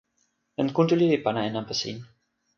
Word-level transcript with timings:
jan 0.57 0.71
Kuntuli 0.75 1.05
li 1.11 1.17
pana 1.25 1.41
e 1.47 1.49
nanpa 1.51 1.73
sin. 1.81 1.97